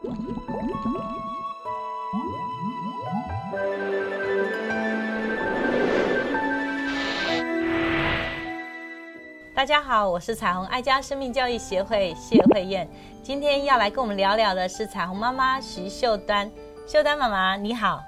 [0.00, 0.06] 大
[9.66, 12.88] 家好，我是彩虹爱家生命教育协会谢慧燕，
[13.22, 16.50] 今天要来跟我们聊聊的是彩虹妈妈徐秀端。
[16.86, 18.02] 秀端妈妈你好，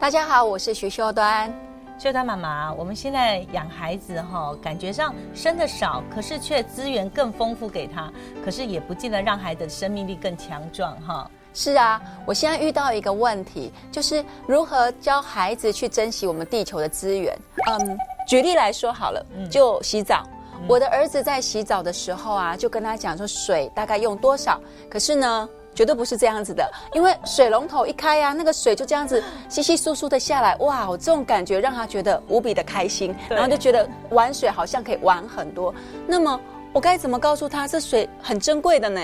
[0.00, 1.63] 大家好，我是徐秀端。
[1.96, 8.12] 秀端妈妈，我们现在养孩子哈，感觉上生的少，可是却资源更丰富给他，
[8.44, 11.30] 可是也不见得让孩子的生命力更强壮哈。
[11.54, 17.32] 是啊，我现在遇到一个问题，就是如何教孩子去珍惜我们地球的资源。
[17.70, 20.24] 嗯，举例来说好了，就洗澡。
[20.66, 24.60] 我的儿子在洗澡的时候啊，就跟他讲说水大概用多少。
[24.90, 35.74] 可是呢，绝对不是这样子的，因为水龙头一开呀，那个水就这样子稀稀疏疏的下来，哇，这种感觉让他觉得无比的开心，然后就觉得玩水好像可以玩很多。
[36.06, 36.40] 那么
[36.72, 39.00] 我该怎么告诉他，这水很珍贵的呢？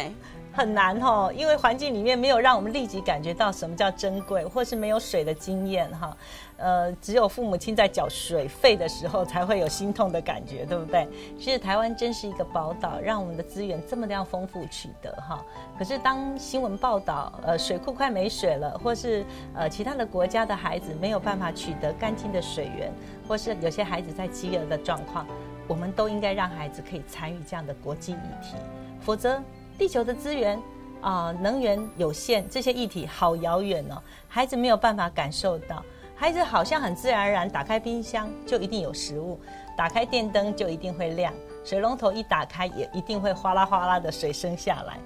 [0.53, 6.17] 很难哦，因为环境里面没有让我们立即感觉到什么叫珍贵，或是没有水的经验哈。
[6.57, 11.09] 呃，只有父母亲在缴水费的时候才会有心痛的感觉，对不对？
[11.39, 15.43] 其实台湾真是一个宝岛，让我们的资源这么的样丰富取得哈。
[15.79, 19.25] 可是当新闻报道，呃，水库快没水了，或是
[19.55, 22.93] 呃其他的国家的孩子没有办法取得干净的水源，
[23.27, 25.27] 或是有些孩子在饥饿的状况，
[25.67, 28.57] 我们都应该让孩子可以参与这样的国际议题，
[29.01, 29.41] 否则。
[29.81, 30.61] 地球的资源
[31.01, 33.97] 啊，能源有限，这些议题好遥远哦，
[34.29, 35.83] 孩子没有办法感受到。
[36.15, 39.41] 孩子好像很自然而然，打开冰箱就一定有食物，
[39.79, 41.33] 打开电灯就一定会亮，
[41.65, 44.99] 水龙头一打开也一定会哗啦哗啦的水声下来。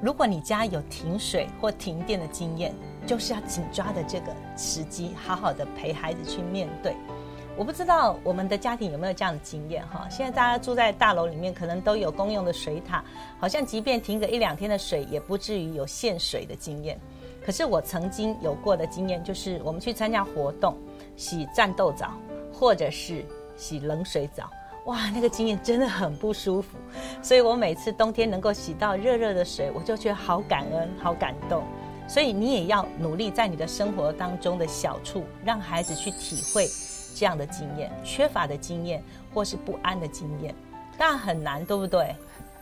[0.00, 2.74] 如果你家有停水或停电的经验，
[3.06, 6.96] 就是要紧抓的这个时机，好好的陪孩子去面对。
[7.54, 10.08] 我不知道我们的家庭有没有这样的经验哈？
[10.10, 13.04] 现在大家住在大楼里面，可能都有公用的水塔，
[13.38, 16.98] 好像即便停个一两天的水，也不至于有限水的经验。
[17.44, 20.74] 可是我曾经有过的经验，就是我们去参加活动，
[21.16, 22.12] 洗战斗澡，
[22.52, 23.24] 或者是
[23.54, 24.50] 洗冷水澡，
[24.86, 26.78] 哇，那个经验真的很不舒服。
[27.20, 31.62] 所以我每次冬天能够洗到热热的水，我就觉得好感恩、好感动。
[32.08, 36.66] 所以你也要努力在你的生活当中的小处，让孩子去体会。
[37.14, 39.02] 这样的经验，缺乏的经验，
[39.32, 40.54] 或是不安的经验，
[40.98, 42.14] 但很难，对不对？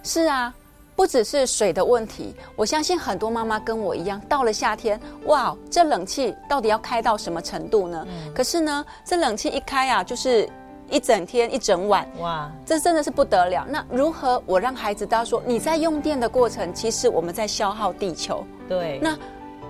[0.03, 0.53] 是啊，
[0.97, 2.35] 不只是水的问题。
[2.57, 8.07] 我相信很多妈妈跟我一样，到了夏天，哇，这冷气到底要开到什么程度呢？
[8.35, 10.49] 可是呢，这冷气一开啊，就是
[10.89, 13.65] 一整天一整晚，哇，这真的是不得了。
[13.69, 18.45] 那如何我让孩子知道说，你在用电的过程，其实我们在消耗地球？
[18.69, 19.17] 对，那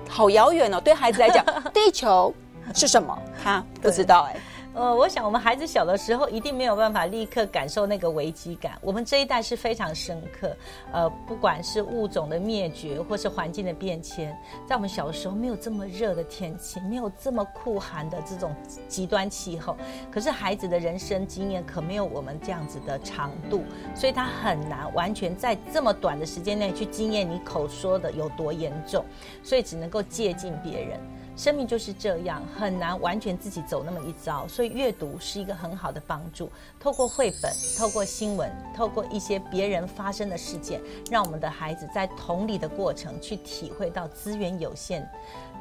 [0.08, 2.32] 好遥远哦，对孩子来讲， 地球
[2.74, 3.16] 是什么？
[3.42, 4.36] 他不知道哎。
[4.72, 8.78] 呃，我想我们孩子小的时候一定没有办法立刻感受那个危机感。
[8.80, 10.56] 我们这一代是非常深刻。
[10.92, 14.36] 呃，不管是物种的灭绝，或是环境的变迁，
[14.68, 18.54] 在我们小的时候没有这么热的天气，没有这么酷寒的这种
[18.86, 19.76] 极端气候。
[20.10, 29.04] 可是孩子的人生经验可没有我们这样子的长度，所以他很难完全在这么短的时间内去经验你口说的有多严重，
[29.42, 31.00] 所以只能够借鉴别人。
[31.36, 36.50] 生命就是这样，很难完全自己走那么一遭，所以阅读是一个很好的帮助。
[36.78, 40.80] 透过绘本，透过新闻，透过一些别人发生的事件，
[41.10, 45.08] 让我们的孩子在同理的过程去体会到资源有限，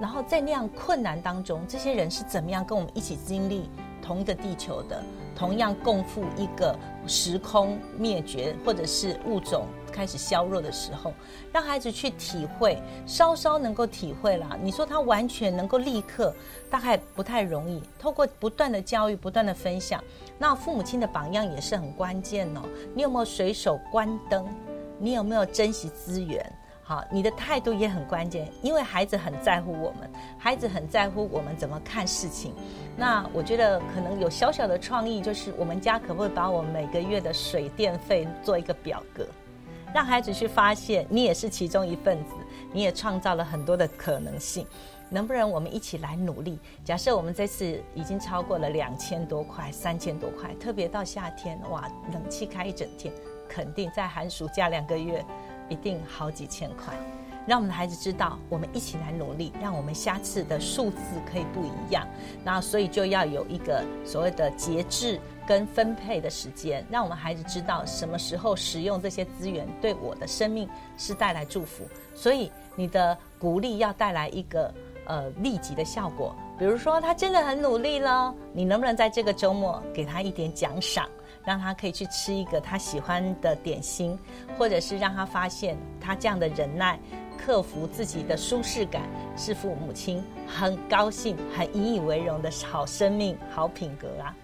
[0.02, 3.70] 然后在那样困难当中，这些人是怎么样跟我们一起经历
[4.10, 5.04] 同一个地球的。
[5.36, 6.76] 同样共赴一个
[7.08, 11.14] 时空灭绝，或者是物种开始削弱的时候，
[11.54, 14.58] 让孩子去体会，稍稍能够体会啦。
[14.62, 16.34] 你说他完全能够立刻，
[16.72, 17.82] 大概不太容易。
[18.00, 20.04] 透过不断的教育，不断的分享，
[20.40, 22.62] 那父母亲的榜样也是很关键哦。
[22.96, 24.46] 你有没有随手关灯？
[24.98, 26.44] 你有没有珍惜资源？
[26.90, 32.52] 好，你的态度也很关键，因为孩子很在乎我们，孩子很在乎我们怎么看事情。
[32.98, 39.24] 那我觉得可能有小小的创意，就是我们家可不可以把我每个月的水电费做一个表格，
[39.94, 42.32] 让孩子去发现，你也是其中一份子，
[42.74, 44.66] 你也创造了很多的可能性。
[45.12, 46.58] 能不能我们一起来努力？
[46.84, 53.14] 假设我们这次已经超过了两千多块、三千多块，特别到夏天，哇，冷气开一整天，
[53.48, 55.24] 肯定在寒暑假两个月。
[55.70, 56.94] 一定好几千块，
[57.48, 60.98] 让我们的孩子知道，我们一起来努力，让我们下次的数字
[61.32, 62.08] 可以不一样。
[62.44, 70.68] 那所以就要有一个所谓的节制跟分配的时间，让我们孩子知道什么时候使用这些资源，对我的生命
[70.98, 71.86] 是带来祝福。
[72.14, 74.74] 所以你的鼓励要带来一个
[75.06, 81.10] 呃立即的效果，比如说他真的很努力了，你能不能在这个周末给他一点奖赏？
[81.50, 84.16] 让他可以去吃一个他喜欢的点心，
[84.56, 87.00] 或者是让他发现他这样的忍耐
[87.44, 89.02] 克服自己的舒适感，
[89.36, 94.36] 是父母亲很高兴、很引以为荣的好生命、好品格啊。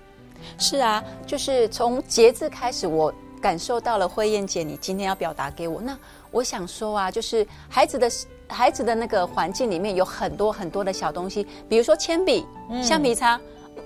[0.57, 5.79] 是啊，就是从节制开始，我感受到了慧燕姐你今天要表达给我。
[5.79, 5.95] 那
[6.31, 8.09] 我想说啊，就是孩子的
[8.47, 12.43] 孩子的那个环境里面有很多很多的小东西，比如说铅笔、
[12.81, 13.39] 橡皮擦。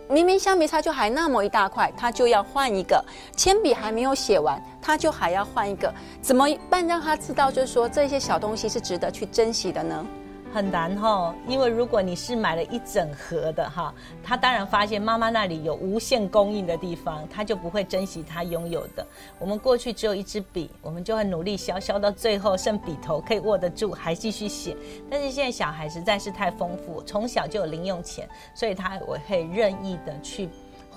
[0.10, 3.04] 明明橡皮擦就还那么一大块，他就要换一个；
[3.36, 5.94] 铅笔还没有写完，他就还要换一个。
[6.22, 10.06] 怎么办让他知道，就是说这些小东西是值得去珍惜的呢？
[10.52, 13.94] 很难哈，因为如果你是买了一整盒的哈，
[14.24, 19.06] 他当然发现妈妈那里有无限供应的地方，他就不会珍惜他拥有的。
[19.38, 24.76] 我们过去只有一支笔，我们就会努力削削到最后剩笔头可以握得住，还继续写。
[25.10, 30.50] 但是现在小孩实在是太丰富，从小就有零用钱，所以他我可以任意的去。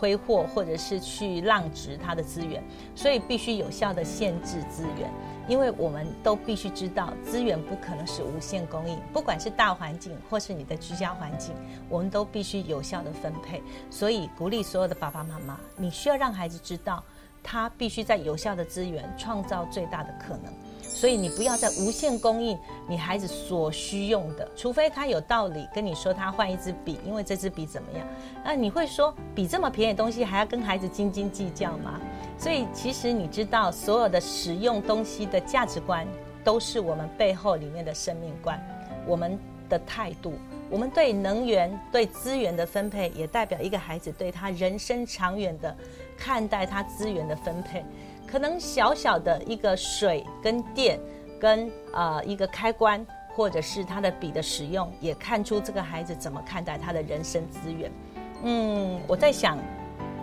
[0.03, 2.61] 挥霍或者是去浪值它的资源，
[2.97, 5.09] 所以必须有效的限制资源，
[5.47, 11.55] 因为我们都必须知道资源不可能是无限供应，不管是大环境或是你的居家环境，
[11.89, 13.63] 我们都必须有效的分配。
[13.91, 17.01] 所以鼓励所有的爸爸妈妈，你需要让孩子知道，
[17.41, 20.53] 他必须在有效的资源创造最大的可能。
[20.95, 22.57] 所以你不要再无限供应
[22.87, 28.07] 你孩子所需用的，除非他有道理跟你说他换一支笔，因为这支笔怎么样？
[28.45, 31.99] 那你会说笔这么便宜的东西还要跟孩子斤斤计较吗？
[32.39, 36.07] 所以其实你知道，所有的使用东西的价值观，
[36.45, 38.61] 都是我们背后里面的生命观，
[39.07, 40.35] 我们的态度，
[40.69, 45.75] 我们对能源、对资源的分配，也代表一个孩子对他人生长远的
[46.19, 47.85] 看待他资源的分配。
[48.33, 50.99] 可能小小的一个水跟电，
[51.39, 57.93] 跟呃一个开关，或者是他的笔的使用，也看出这个孩子怎么看待他的人生资源。
[58.43, 59.59] 嗯，我在想，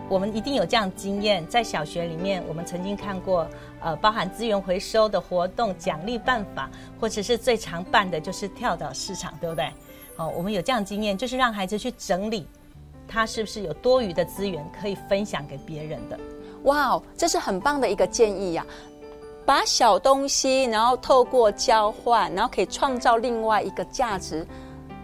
[0.10, 3.48] 我们一定有这样经验，在小学里面，我们曾经看过
[3.80, 6.68] 呃包含资源回收的活动奖励办法，
[7.00, 9.72] 或者是最常办的就是跳蚤市场，对不对？
[10.16, 12.48] 哦，我们有这样经验，就是让孩子去整理，
[13.08, 16.20] 他是不是有多余的资源可以分享给别人的。
[16.64, 18.66] 哇哦，这是很棒的一个建议呀！
[19.46, 24.46] 把小东西，然后透过交换，然后可以创造另外一个价值，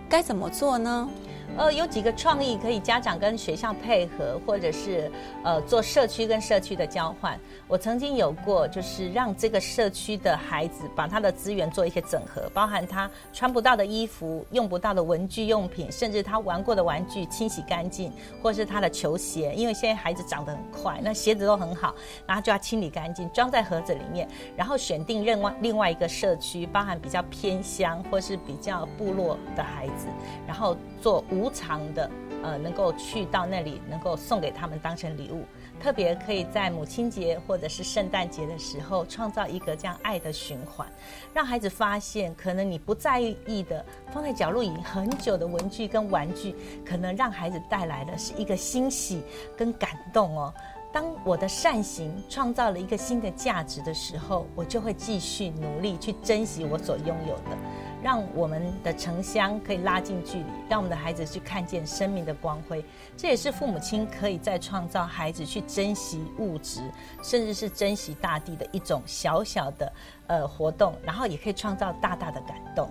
[0.07, 1.09] 该怎么做呢？
[1.57, 5.09] 呃，有几个创意可以家长跟学校配合，或者是
[5.41, 7.39] 呃做社区跟社区的交换。
[7.65, 18.11] 我曾经有过，就是让这个社区的孩子把他的资源做一些整合，包含他穿不到的衣服、用不到的文具用品，甚至他玩过的玩具清洗干净，
[18.43, 21.95] 或是他的球鞋，因为现在孩子长得很快，那鞋子都很好，
[22.27, 30.07] 然后就要清理干净，装在盒子里面，然后选定另外另外一个社区，包含比较偏乡或是比较部落的孩子，
[30.45, 31.44] 然后做无。
[31.45, 32.09] 无偿的，
[32.41, 35.43] 呃，能够去到那里，能够送给他们当成礼物，
[35.79, 40.87] 特别可以在母亲节或者是圣诞节的时候，创造一个这样爱的循环，
[41.35, 49.21] 让孩子发现，可能你不在意的，放在角落已经很久的文具跟玩具，可能让孩子带来的是一个欣喜
[49.55, 50.51] 跟感动哦。
[50.91, 57.57] 当我的善行创造了一个新的价值的时候，我就会继续努力去珍惜我所拥有的，
[58.05, 62.85] 让我们的城乡可以拉近距离，让我们的孩子去看见生命的光辉。
[63.17, 66.81] 这也是父母亲可以再创造孩子去珍惜物质，
[67.23, 69.91] 甚至是珍惜大地的一种小小的
[70.27, 72.87] 呃活动，然后也可以创造大大的感动。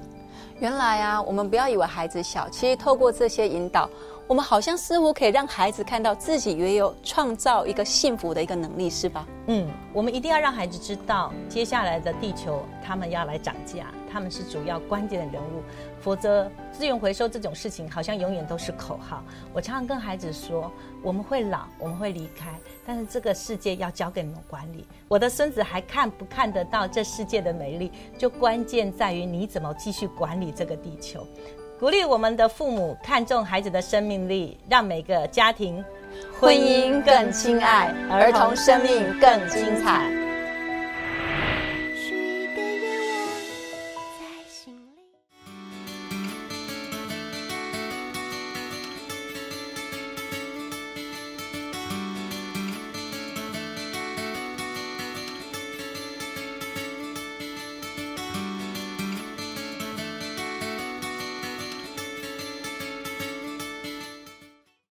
[0.58, 3.88] 原来啊，我们不要以为孩子小，其实透过这些引导。
[4.26, 9.26] 我们好像似乎可以让孩子看到自己也有创造一个幸福的一个能力，是吧？
[9.48, 15.62] 嗯，我们一定要让孩子知道，接下来的地球他们要来涨价，他们是主要关键的人物，
[16.00, 19.22] 否则资源回收这种事情好像永远都是口号。
[19.52, 24.86] 我常常跟孩子说，我们会老，我们会离开，但是这个世界要交给你们管理。
[25.06, 31.26] 我的孙子还看不看得到这世界的美丽，就关键在于你怎么继续管理这个地球。
[31.78, 35.84] 鼓励我们的父母看重孩子的生命力，让每个家庭
[36.40, 40.23] 婚姻更亲爱，儿童生命更精彩。